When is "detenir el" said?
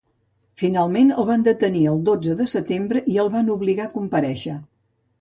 1.49-2.03